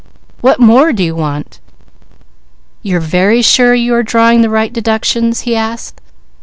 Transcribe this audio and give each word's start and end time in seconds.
What 0.39 0.59
more 0.59 0.91
do 0.93 1.03
you 1.03 1.13
want?" 1.15 1.59
"You're 2.81 2.99
very 2.99 3.43
sure 3.43 3.75
you 3.75 3.93
are 3.93 4.01
drawing 4.01 4.41
the 4.41 4.49
right 4.49 4.73
deductions?" 4.73 5.41
he 5.41 5.55
asked. 5.55 6.01